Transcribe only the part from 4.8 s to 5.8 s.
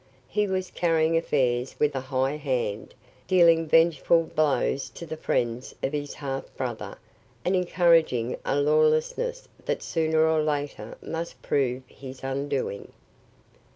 to the friends